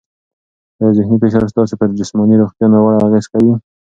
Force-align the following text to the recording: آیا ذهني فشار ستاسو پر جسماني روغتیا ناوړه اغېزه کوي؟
آیا 0.79 0.91
ذهني 0.97 1.15
فشار 1.21 1.43
ستاسو 1.51 1.73
پر 1.79 1.89
جسماني 1.99 2.35
روغتیا 2.41 2.67
ناوړه 2.73 2.97
اغېزه 3.05 3.29
کوي؟ 3.33 3.53